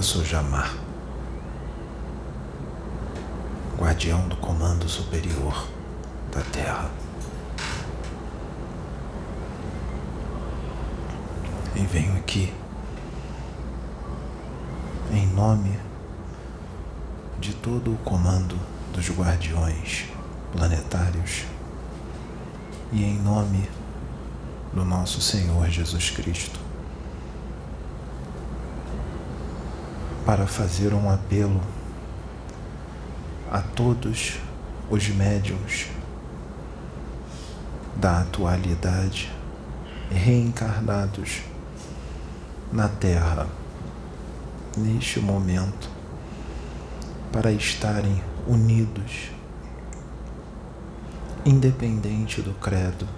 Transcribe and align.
Eu 0.00 0.04
sou 0.04 0.24
Jamar, 0.24 0.74
guardião 3.76 4.26
do 4.28 4.36
comando 4.36 4.88
superior 4.88 5.68
da 6.32 6.40
Terra. 6.40 6.90
E 11.76 11.80
venho 11.80 12.16
aqui 12.16 12.50
em 15.12 15.26
nome 15.26 15.78
de 17.38 17.52
todo 17.56 17.92
o 17.92 17.98
comando 17.98 18.58
dos 18.94 19.10
guardiões 19.10 20.06
planetários 20.50 21.44
e 22.90 23.04
em 23.04 23.18
nome 23.18 23.68
do 24.72 24.82
nosso 24.82 25.20
Senhor 25.20 25.68
Jesus 25.68 26.08
Cristo 26.08 26.59
para 30.30 30.46
fazer 30.46 30.94
um 30.94 31.10
apelo 31.10 31.60
a 33.50 33.58
todos 33.60 34.38
os 34.88 35.08
médiums 35.08 35.88
da 37.96 38.20
atualidade 38.20 39.28
reencarnados 40.08 41.40
na 42.72 42.88
Terra 42.88 43.48
neste 44.76 45.18
momento 45.18 45.90
para 47.32 47.50
estarem 47.50 48.22
unidos, 48.46 49.32
independente 51.44 52.40
do 52.40 52.54
credo, 52.54 53.08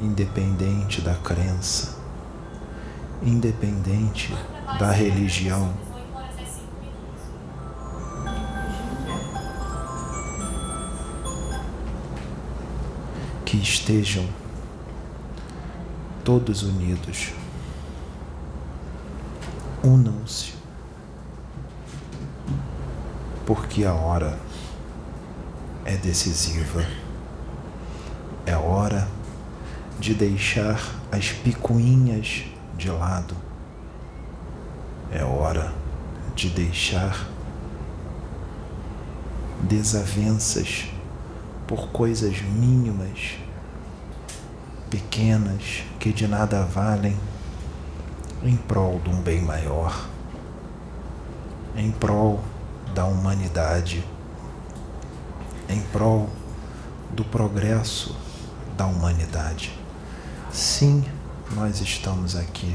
independente 0.00 1.00
da 1.00 1.14
crença, 1.14 1.96
independente 3.22 4.34
da 4.80 4.90
religião. 4.90 5.86
Que 13.48 13.56
estejam 13.56 14.28
todos 16.22 16.62
unidos. 16.62 17.32
Unam-se 19.82 20.52
porque 23.46 23.86
a 23.86 23.94
hora 23.94 24.38
é 25.86 25.96
decisiva. 25.96 26.86
É 28.44 28.54
hora 28.54 29.08
de 29.98 30.12
deixar 30.12 30.78
as 31.10 31.32
picuinhas 31.32 32.44
de 32.76 32.90
lado. 32.90 33.34
É 35.10 35.24
hora 35.24 35.72
de 36.36 36.50
deixar 36.50 37.26
desavenças 39.62 40.97
por 41.68 41.88
coisas 41.90 42.40
mínimas, 42.40 43.36
pequenas, 44.90 45.84
que 46.00 46.14
de 46.14 46.26
nada 46.26 46.62
valem, 46.64 47.14
em 48.42 48.56
prol 48.56 48.98
de 49.00 49.10
um 49.10 49.20
bem 49.20 49.42
maior, 49.42 50.08
em 51.76 51.90
prol 51.90 52.40
da 52.94 53.04
humanidade, 53.04 54.02
em 55.68 55.82
prol 55.92 56.30
do 57.10 57.22
progresso 57.22 58.16
da 58.74 58.86
humanidade. 58.86 59.70
Sim, 60.50 61.04
nós 61.54 61.82
estamos 61.82 62.34
aqui, 62.34 62.74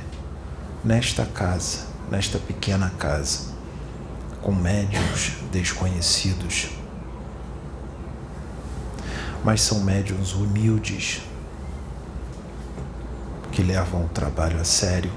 nesta 0.84 1.26
casa, 1.26 1.88
nesta 2.12 2.38
pequena 2.38 2.92
casa, 2.92 3.54
com 4.44 4.52
médiums 4.52 5.34
desconhecidos. 5.52 6.83
Mas 9.44 9.62
são 9.62 9.82
médiums 9.82 10.34
humildes, 10.34 11.22
que 13.52 13.62
levam 13.62 14.06
o 14.06 14.10
trabalho 14.10 14.60
a 14.60 14.64
sério. 14.64 15.12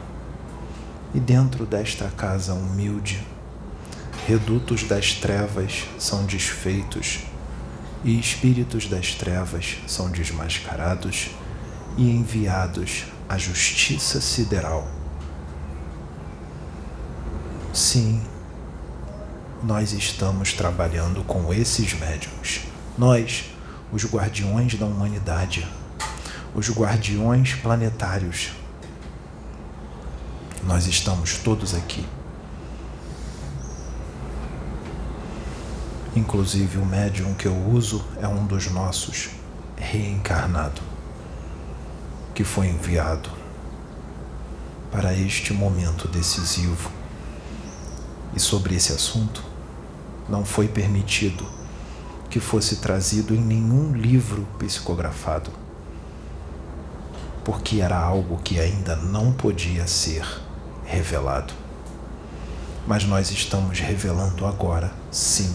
E 1.15 1.21
dentro 1.21 1.65
desta 1.65 2.09
casa 2.17 2.53
humilde, 2.53 3.25
redutos 4.27 4.83
das 4.83 5.15
trevas 5.15 5.87
são 5.99 6.27
desfeitos 6.27 7.21
e 8.05 8.19
espíritos 8.19 8.87
das 8.87 9.15
trevas 9.15 9.79
são 9.87 10.11
desmascarados 10.11 11.31
e 11.97 12.11
enviados 12.11 13.07
à 13.29 13.39
justiça 13.39 14.21
sideral. 14.21 14.87
Sim, 17.73 18.23
nós 19.63 19.93
estamos 19.93 20.53
trabalhando 20.53 21.25
com 21.25 21.53
esses 21.53 21.95
médiums. 21.95 22.63
Nós, 22.97 23.45
os 23.93 24.05
guardiões 24.05 24.75
da 24.75 24.87
humanidade, 24.87 25.67
os 26.55 26.71
guardiões 26.71 27.55
planetários. 27.55 28.53
Nós 30.65 30.87
estamos 30.87 31.39
todos 31.39 31.75
aqui 31.75 32.05
Inclusive, 36.17 36.79
o 36.79 36.87
médium 36.87 37.35
que 37.35 37.45
eu 37.45 37.55
uso 37.55 38.03
é 38.23 38.27
um 38.27 38.47
dos 38.47 38.71
nossos, 38.71 39.29
reencarnado, 39.77 40.81
que 42.35 42.43
foi 42.43 42.69
enviado 42.69 43.29
para 44.91 45.13
este 45.13 45.53
momento 45.53 46.09
decisivo. 46.09 46.91
E 48.35 48.41
sobre 48.41 48.75
esse 48.75 48.95
assunto, 48.95 49.45
não 50.27 50.43
foi 50.43 50.67
permitido 50.69 51.47
que 52.29 52.41
fosse 52.41 52.77
trazido 52.77 53.35
em 53.35 53.41
nenhum 53.41 53.93
livro 53.93 54.47
psicografado, 54.59 55.51
porque 57.45 57.81
era 57.81 57.99
algo 57.99 58.39
que 58.43 58.59
ainda 58.59 58.97
não 58.97 59.33
podia 59.33 59.87
ser 59.87 60.27
revelado. 60.85 61.55
Mas 62.87 63.05
nós 63.05 63.31
estamos 63.31 63.81
revelando 63.81 64.47
agora, 64.47 64.93
sim 65.11 65.55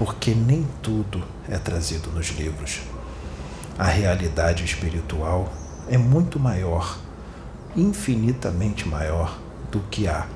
porque 0.00 0.34
nem 0.34 0.66
tudo 0.80 1.22
é 1.46 1.58
trazido 1.58 2.10
nos 2.10 2.28
livros. 2.28 2.80
A 3.78 3.84
realidade 3.84 4.64
espiritual 4.64 5.52
é 5.90 5.98
muito 5.98 6.40
maior, 6.40 6.98
infinitamente 7.76 8.88
maior 8.88 9.38
do 9.70 9.80
que 9.90 10.08
há 10.08 10.26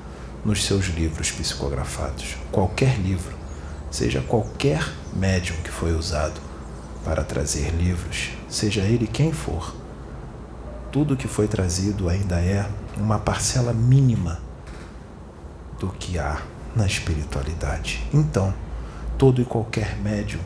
nos 0.45 0.63
seus 0.63 0.85
livros 0.85 1.31
psicografados. 1.31 2.37
Qualquer 2.51 2.99
livro, 2.99 3.35
seja 3.91 4.21
qualquer 4.21 4.83
médium 5.13 5.55
que 5.63 5.69
foi 5.69 5.93
usado 5.93 6.39
para 7.03 7.23
trazer 7.23 7.69
livros, 7.71 8.31
seja 8.49 8.81
ele 8.81 9.07
quem 9.07 9.31
for, 9.31 9.73
tudo 10.91 11.17
que 11.17 11.27
foi 11.27 11.47
trazido 11.47 12.07
ainda 12.07 12.39
é 12.39 12.65
uma 12.97 13.19
parcela 13.19 13.73
mínima 13.73 14.39
do 15.77 15.89
que 15.89 16.17
há 16.17 16.41
na 16.75 16.85
espiritualidade. 16.85 18.01
Então, 18.13 18.53
todo 19.17 19.41
e 19.41 19.45
qualquer 19.45 19.97
médium, 19.97 20.39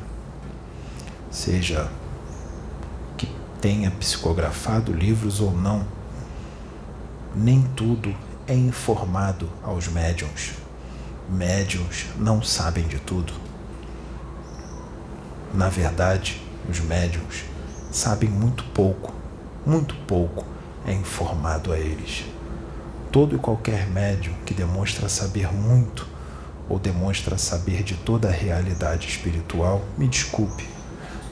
seja 1.29 1.89
que 3.15 3.27
tenha 3.61 3.91
psicografado 3.91 4.91
livros 4.91 5.39
ou 5.39 5.51
não, 5.51 5.85
nem 7.35 7.61
tudo 7.75 8.15
é 8.47 8.55
informado 8.55 9.49
aos 9.63 9.87
médiums. 9.87 10.53
Médiums 11.31 12.07
não 12.17 12.41
sabem 12.41 12.87
de 12.87 12.97
tudo. 12.97 13.31
Na 15.53 15.69
verdade, 15.69 16.41
os 16.67 16.79
médiums 16.79 17.43
sabem 17.91 18.27
muito 18.27 18.63
pouco, 18.65 19.13
muito 19.63 19.93
pouco 20.07 20.43
é 20.87 20.93
informado 20.93 21.71
a 21.71 21.77
eles. 21.77 22.25
Todo 23.11 23.35
e 23.35 23.39
qualquer 23.39 23.87
médium 23.87 24.33
que 24.43 24.55
demonstra 24.55 25.07
saber 25.07 25.53
muito 25.53 26.07
ou 26.67 26.79
demonstra 26.79 27.37
saber 27.37 27.83
de 27.83 27.93
toda 27.93 28.27
a 28.27 28.31
realidade 28.31 29.07
espiritual, 29.07 29.83
me 29.97 30.07
desculpe, 30.07 30.67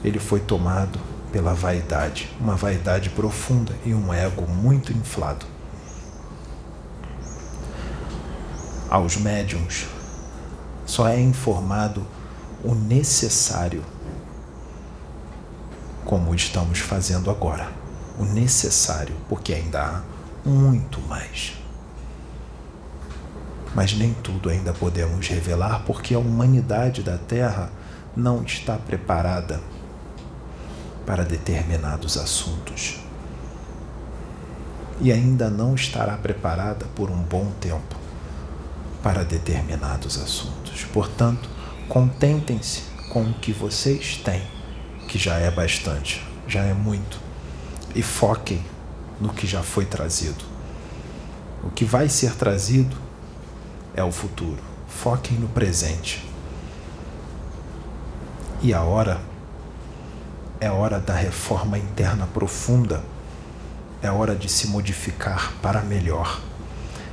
ele 0.04 0.20
foi 0.20 0.38
tomado 0.38 1.00
pela 1.32 1.54
vaidade, 1.54 2.30
uma 2.40 2.54
vaidade 2.54 3.10
profunda 3.10 3.74
e 3.84 3.92
um 3.92 4.14
ego 4.14 4.46
muito 4.46 4.92
inflado. 4.92 5.57
Aos 8.90 9.16
médiums 9.16 9.86
só 10.86 11.08
é 11.08 11.20
informado 11.20 12.06
o 12.64 12.74
necessário, 12.74 13.84
como 16.04 16.34
estamos 16.34 16.78
fazendo 16.78 17.30
agora. 17.30 17.70
O 18.18 18.24
necessário, 18.24 19.14
porque 19.28 19.52
ainda 19.54 19.80
há 19.80 20.48
muito 20.48 21.00
mais 21.02 21.58
mas 23.74 23.92
nem 23.96 24.12
tudo 24.12 24.48
ainda 24.48 24.72
podemos 24.72 25.28
revelar 25.28 25.84
porque 25.86 26.14
a 26.14 26.18
humanidade 26.18 27.02
da 27.02 27.18
Terra 27.18 27.70
não 28.16 28.42
está 28.42 28.76
preparada 28.76 29.60
para 31.06 31.24
determinados 31.24 32.16
assuntos. 32.16 32.98
E 35.00 35.12
ainda 35.12 35.48
não 35.48 35.74
estará 35.74 36.16
preparada 36.16 36.86
por 36.96 37.10
um 37.10 37.22
bom 37.22 37.52
tempo. 37.60 37.97
Para 39.02 39.24
determinados 39.24 40.18
assuntos. 40.18 40.84
Portanto, 40.92 41.48
contentem-se 41.88 42.82
com 43.12 43.22
o 43.22 43.34
que 43.34 43.52
vocês 43.52 44.16
têm, 44.16 44.42
que 45.08 45.18
já 45.18 45.36
é 45.36 45.50
bastante, 45.50 46.22
já 46.46 46.62
é 46.62 46.74
muito, 46.74 47.20
e 47.94 48.02
foquem 48.02 48.62
no 49.20 49.32
que 49.32 49.46
já 49.46 49.62
foi 49.62 49.84
trazido. 49.84 50.44
O 51.62 51.70
que 51.70 51.84
vai 51.84 52.08
ser 52.08 52.34
trazido 52.34 52.96
é 53.94 54.02
o 54.04 54.12
futuro. 54.12 54.62
Foquem 54.86 55.36
no 55.38 55.48
presente. 55.48 56.24
E 58.62 58.72
a 58.72 58.82
hora 58.82 59.20
é 60.60 60.70
hora 60.70 60.98
da 60.98 61.14
reforma 61.14 61.78
interna 61.78 62.26
profunda. 62.26 63.02
É 64.00 64.10
hora 64.10 64.34
de 64.34 64.48
se 64.48 64.68
modificar 64.68 65.52
para 65.60 65.82
melhor. 65.82 66.40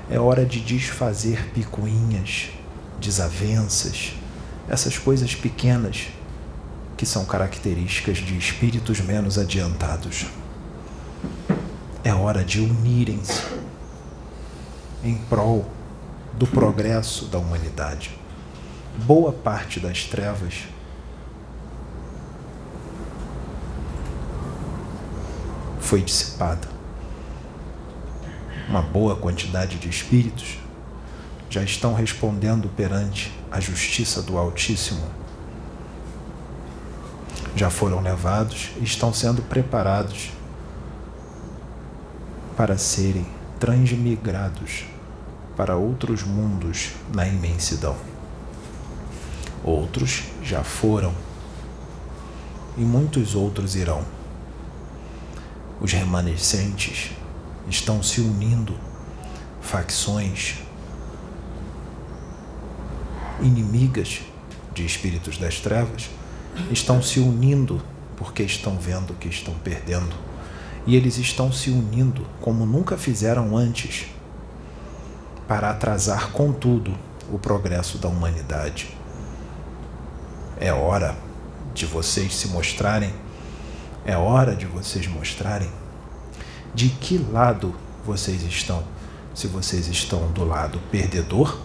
É 0.10 0.20
hora 0.20 0.46
de 0.46 0.60
desfazer 0.60 1.50
picuinhas, 1.52 2.50
desavenças, 3.00 4.14
essas 4.70 4.98
coisas 4.98 5.34
pequenas 5.34 6.10
que 6.96 7.06
são 7.06 7.26
características 7.26 8.18
de 8.18 8.38
espíritos 8.38 9.02
menos 9.02 9.38
adiantados. 9.38 10.28
É 12.04 12.14
hora 12.14 12.44
de 12.44 12.60
unirem-se 12.60 13.42
em 15.04 15.16
prol 15.16 15.70
do 16.34 16.46
progresso 16.46 17.26
da 17.26 17.38
humanidade. 17.38 18.18
Boa 18.98 19.32
parte 19.32 19.80
das 19.80 20.04
trevas 20.04 20.66
foi 25.80 26.02
dissipada. 26.02 26.75
Uma 28.68 28.82
boa 28.82 29.16
quantidade 29.16 29.78
de 29.78 29.88
espíritos 29.88 30.58
já 31.50 31.64
estão 31.64 31.94
respondendo 31.94 32.68
perante 32.76 33.32
a 33.52 33.60
justiça 33.60 34.22
do 34.22 34.38
Altíssimo. 34.38 35.06
Já 37.56 37.70
foram 37.70 38.02
levados 38.02 38.72
e 38.78 38.84
estão 38.84 39.14
sendo 39.14 39.42
preparados 39.44 40.32
para 42.58 42.78
serem 42.78 43.26
transmigrados 43.60 44.86
para 45.56 45.76
outros 45.76 46.24
mundos 46.24 46.92
na 47.14 47.28
imensidão. 47.28 47.96
Outros 49.64 50.24
já 50.44 50.64
foram 50.64 51.14
e 52.78 52.82
muitos 52.82 53.36
outros 53.36 53.76
irão. 53.76 54.04
Os 55.80 55.92
remanescentes 55.92 57.12
estão 57.70 58.02
se 58.04 58.22
unindo, 58.22 58.76
facções 59.62 60.60
inimigas 63.42 64.22
de 64.74 64.86
espíritos 64.86 65.38
das 65.38 65.60
trevas 65.60 66.10
estão 66.72 67.02
se 67.02 67.20
unindo 67.20 67.82
porque 68.16 68.44
estão 68.44 68.78
vendo 68.78 69.14
que 69.14 69.28
estão 69.28 69.54
perdendo. 69.56 70.16
E 70.88 70.96
eles 70.96 71.18
estão 71.18 71.52
se 71.52 71.70
unindo 71.70 72.26
como 72.42 72.66
nunca 72.66 72.96
fizeram 72.98 73.58
antes 73.58 74.08
para 75.48 75.72
atrasar, 75.72 76.32
contudo, 76.32 76.96
o 77.32 77.40
progresso 77.40 77.98
da 77.98 78.08
humanidade. 78.08 78.96
É 80.60 80.72
hora 80.72 81.16
de 81.74 81.86
vocês 81.86 82.36
se 82.36 82.48
mostrarem, 82.48 83.14
é 84.06 84.16
hora 84.16 84.56
de 84.56 84.66
vocês 84.66 85.08
mostrarem 85.08 85.70
de 86.76 86.90
que 86.90 87.18
lado 87.18 87.74
vocês 88.06 88.44
estão. 88.44 88.84
Se 89.34 89.48
vocês 89.48 89.88
estão 89.88 90.32
do 90.32 90.46
lado 90.46 90.80
perdedor, 90.92 91.58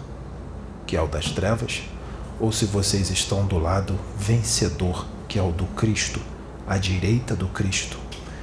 que 0.87 0.97
é 0.97 1.01
o 1.01 1.07
das 1.07 1.29
trevas, 1.29 1.83
ou 2.39 2.51
se 2.51 2.65
vocês 2.65 3.11
estão 3.11 3.45
do 3.45 3.59
lado 3.59 3.97
vencedor, 4.17 5.05
que 5.27 5.37
é 5.37 5.43
o 5.43 5.51
do 5.51 5.65
Cristo, 5.67 6.19
à 6.67 6.77
direita 6.77 7.35
do 7.35 7.47
Cristo, 7.47 7.99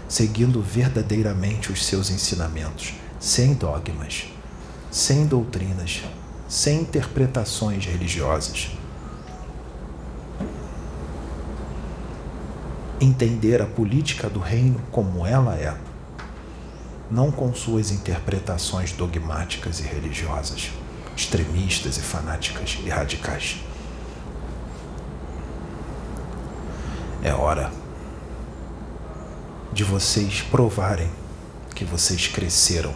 seguindo 0.08 0.62
verdadeiramente 0.62 1.72
os 1.72 1.84
seus 1.84 2.10
ensinamentos, 2.10 2.94
sem 3.18 3.54
dogmas 3.54 4.28
sem 4.90 5.26
doutrinas, 5.26 6.02
sem 6.48 6.80
interpretações 6.80 7.84
religiosas. 7.84 8.70
Entender 13.00 13.62
a 13.62 13.66
política 13.66 14.28
do 14.28 14.40
reino 14.40 14.80
como 14.90 15.26
ela 15.26 15.54
é, 15.54 15.76
não 17.10 17.30
com 17.30 17.52
suas 17.54 17.90
interpretações 17.90 18.92
dogmáticas 18.92 19.80
e 19.80 19.82
religiosas, 19.82 20.70
extremistas 21.16 21.96
e 21.96 22.00
fanáticas 22.00 22.78
e 22.84 22.88
radicais. 22.88 23.56
É 27.22 27.32
hora 27.32 27.72
de 29.72 29.84
vocês 29.84 30.42
provarem 30.42 31.10
que 31.74 31.84
vocês 31.84 32.26
cresceram 32.26 32.94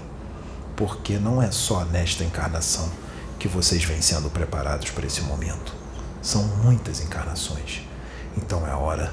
porque 0.76 1.18
não 1.18 1.40
é 1.40 1.50
só 1.50 1.84
nesta 1.84 2.24
encarnação 2.24 2.90
que 3.38 3.48
vocês 3.48 3.84
vêm 3.84 4.00
sendo 4.00 4.30
preparados 4.30 4.90
para 4.90 5.06
esse 5.06 5.20
momento. 5.22 5.74
São 6.20 6.44
muitas 6.62 7.00
encarnações. 7.00 7.82
Então 8.36 8.66
é 8.66 8.74
hora 8.74 9.12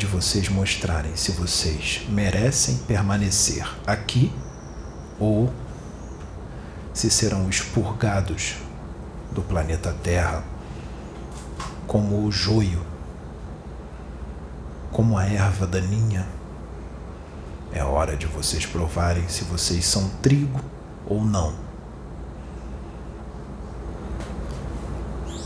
de 0.00 0.06
vocês 0.06 0.48
mostrarem 0.48 1.14
se 1.14 1.30
vocês 1.32 2.06
merecem 2.08 2.78
permanecer 2.88 3.68
aqui 3.86 4.32
ou 5.18 5.52
se 6.94 7.10
serão 7.10 7.50
expurgados 7.50 8.54
do 9.30 9.42
planeta 9.42 9.94
Terra 10.02 10.42
como 11.86 12.24
o 12.24 12.32
joio, 12.32 12.80
como 14.90 15.18
a 15.18 15.26
erva 15.26 15.66
daninha 15.66 16.26
é 17.70 17.84
hora 17.84 18.16
de 18.16 18.24
vocês 18.24 18.64
provarem 18.64 19.28
se 19.28 19.44
vocês 19.44 19.84
são 19.84 20.08
trigo 20.22 20.60
ou 21.06 21.22
não. 21.22 21.54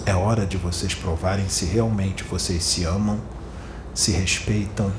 É 0.06 0.14
hora 0.14 0.46
de 0.46 0.56
vocês 0.56 0.94
provarem 0.94 1.48
se 1.48 1.64
realmente 1.64 2.22
vocês 2.22 2.62
se 2.62 2.84
amam, 2.84 3.18
se 3.94 4.10
respeitam, 4.10 4.92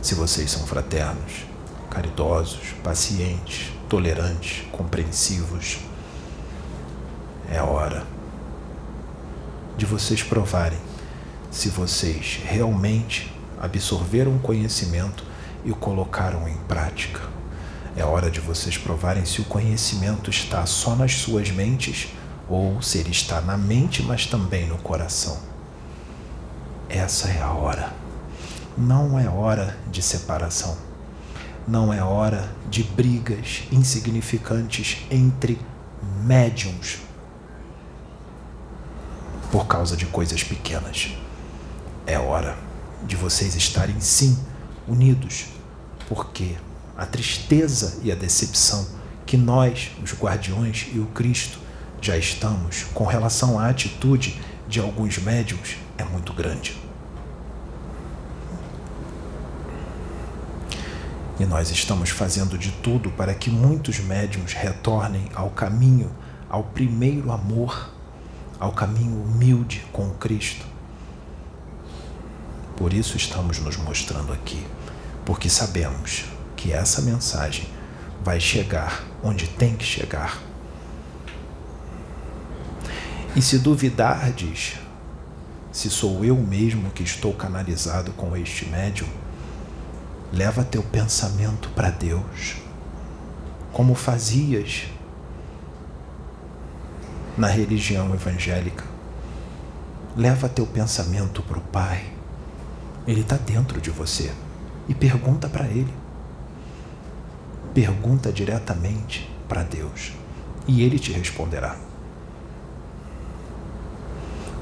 se 0.00 0.14
vocês 0.14 0.50
são 0.50 0.64
fraternos, 0.64 1.44
caridosos, 1.90 2.72
pacientes, 2.82 3.72
tolerantes, 3.88 4.64
compreensivos. 4.70 5.78
É 7.50 7.60
hora 7.60 8.06
de 9.76 9.84
vocês 9.84 10.22
provarem 10.22 10.78
se 11.50 11.68
vocês 11.68 12.40
realmente 12.44 13.32
absorveram 13.60 14.36
o 14.36 14.40
conhecimento 14.40 15.24
e 15.64 15.70
o 15.70 15.76
colocaram 15.76 16.48
em 16.48 16.56
prática. 16.68 17.20
É 17.96 18.04
hora 18.04 18.30
de 18.30 18.40
vocês 18.40 18.76
provarem 18.76 19.24
se 19.24 19.40
o 19.40 19.44
conhecimento 19.44 20.30
está 20.30 20.66
só 20.66 20.96
nas 20.96 21.14
suas 21.14 21.50
mentes 21.50 22.08
ou 22.48 22.82
se 22.82 22.98
ele 22.98 23.10
está 23.10 23.40
na 23.40 23.56
mente, 23.56 24.02
mas 24.02 24.26
também 24.26 24.66
no 24.66 24.78
coração. 24.78 25.53
Essa 26.94 27.26
é 27.28 27.42
a 27.42 27.50
hora. 27.50 27.92
Não 28.78 29.18
é 29.18 29.28
hora 29.28 29.76
de 29.90 30.00
separação. 30.00 30.78
Não 31.66 31.92
é 31.92 32.00
hora 32.00 32.48
de 32.70 32.84
brigas 32.84 33.64
insignificantes 33.72 34.98
entre 35.10 35.58
médiums 36.22 37.00
por 39.50 39.66
causa 39.66 39.96
de 39.96 40.06
coisas 40.06 40.44
pequenas. 40.44 41.16
É 42.06 42.16
hora 42.16 42.56
de 43.02 43.16
vocês 43.16 43.56
estarem 43.56 44.00
sim 44.00 44.38
unidos, 44.86 45.46
porque 46.08 46.54
a 46.96 47.04
tristeza 47.04 47.98
e 48.04 48.12
a 48.12 48.14
decepção 48.14 48.86
que 49.26 49.36
nós, 49.36 49.90
os 50.00 50.12
guardiões 50.14 50.86
e 50.94 51.00
o 51.00 51.06
Cristo, 51.06 51.58
já 52.00 52.16
estamos 52.16 52.84
com 52.94 53.04
relação 53.04 53.58
à 53.58 53.68
atitude 53.68 54.40
de 54.68 54.78
alguns 54.78 55.18
médiums 55.18 55.76
é 55.98 56.04
muito 56.04 56.32
grande. 56.32 56.83
E 61.38 61.44
nós 61.44 61.70
estamos 61.70 62.10
fazendo 62.10 62.56
de 62.56 62.70
tudo 62.70 63.10
para 63.10 63.34
que 63.34 63.50
muitos 63.50 63.98
médiums 63.98 64.52
retornem 64.52 65.28
ao 65.34 65.50
caminho, 65.50 66.10
ao 66.48 66.62
primeiro 66.62 67.32
amor, 67.32 67.90
ao 68.60 68.72
caminho 68.72 69.22
humilde 69.22 69.84
com 69.92 70.10
Cristo 70.10 70.74
por 72.76 72.92
isso 72.92 73.16
estamos 73.16 73.60
nos 73.60 73.76
mostrando 73.76 74.32
aqui, 74.32 74.66
porque 75.24 75.48
sabemos 75.48 76.24
que 76.56 76.72
essa 76.72 77.00
mensagem 77.02 77.68
vai 78.22 78.40
chegar 78.40 79.04
onde 79.22 79.46
tem 79.46 79.76
que 79.76 79.84
chegar. 79.84 80.42
E 83.36 83.40
se 83.42 83.58
duvidardes 83.58 84.74
se 85.70 85.90
sou 85.90 86.24
eu 86.24 86.36
mesmo 86.36 86.90
que 86.90 87.02
estou 87.02 87.32
canalizado 87.32 88.12
com 88.12 88.36
este 88.36 88.66
médium, 88.66 89.08
leva 90.34 90.64
teu 90.64 90.82
pensamento 90.82 91.68
para 91.76 91.90
Deus, 91.90 92.56
como 93.72 93.94
fazias 93.94 94.88
na 97.38 97.46
religião 97.46 98.12
evangélica. 98.12 98.84
Leva 100.16 100.48
teu 100.48 100.66
pensamento 100.66 101.40
para 101.42 101.58
o 101.58 101.60
Pai. 101.60 102.12
Ele 103.06 103.20
está 103.20 103.36
dentro 103.36 103.80
de 103.80 103.90
você. 103.90 104.32
E 104.88 104.94
pergunta 104.94 105.48
para 105.48 105.66
Ele. 105.66 105.92
Pergunta 107.72 108.32
diretamente 108.32 109.30
para 109.48 109.62
Deus. 109.62 110.12
E 110.66 110.82
Ele 110.82 110.98
te 110.98 111.12
responderá. 111.12 111.76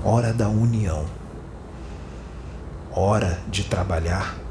Hora 0.04 0.32
da 0.32 0.48
união. 0.48 1.06
Hora 2.94 3.40
de 3.48 3.64
trabalhar 3.64 4.41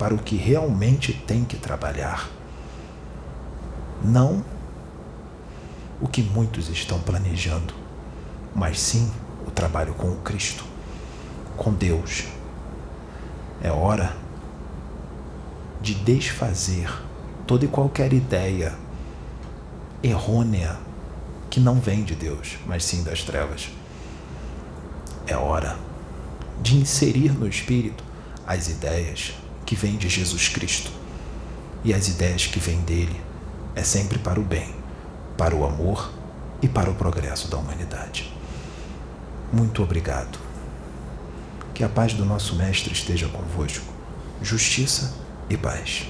para 0.00 0.14
o 0.14 0.18
que 0.18 0.34
realmente 0.34 1.12
tem 1.12 1.44
que 1.44 1.58
trabalhar. 1.58 2.26
Não 4.02 4.42
o 6.00 6.08
que 6.08 6.22
muitos 6.22 6.70
estão 6.70 6.98
planejando, 6.98 7.74
mas 8.54 8.80
sim 8.80 9.12
o 9.46 9.50
trabalho 9.50 9.92
com 9.92 10.08
o 10.08 10.16
Cristo, 10.22 10.64
com 11.54 11.74
Deus. 11.74 12.24
É 13.62 13.70
hora 13.70 14.16
de 15.82 15.92
desfazer 15.92 16.90
toda 17.46 17.66
e 17.66 17.68
qualquer 17.68 18.14
ideia 18.14 18.72
errônea 20.02 20.78
que 21.50 21.60
não 21.60 21.74
vem 21.74 22.04
de 22.04 22.14
Deus, 22.14 22.56
mas 22.66 22.86
sim 22.86 23.02
das 23.02 23.22
trevas. 23.22 23.68
É 25.26 25.36
hora 25.36 25.76
de 26.62 26.78
inserir 26.78 27.32
no 27.32 27.46
espírito 27.46 28.02
as 28.46 28.66
ideias 28.68 29.34
que 29.70 29.76
vêm 29.76 29.96
de 29.96 30.08
Jesus 30.08 30.48
Cristo. 30.48 30.90
E 31.84 31.94
as 31.94 32.08
ideias 32.08 32.44
que 32.44 32.58
vêm 32.58 32.80
dele 32.80 33.20
é 33.76 33.84
sempre 33.84 34.18
para 34.18 34.40
o 34.40 34.42
bem 34.42 34.74
para 35.38 35.54
o 35.54 35.64
amor 35.64 36.12
e 36.60 36.68
para 36.68 36.90
o 36.90 36.94
progresso 36.94 37.48
da 37.48 37.56
humanidade. 37.56 38.30
Muito 39.52 39.80
obrigado. 39.80 40.40
Que 41.72 41.84
a 41.84 41.88
paz 41.88 42.12
do 42.12 42.24
nosso 42.24 42.56
Mestre 42.56 42.92
esteja 42.92 43.28
convosco. 43.28 43.86
Justiça 44.42 45.14
e 45.48 45.56
paz. 45.56 46.08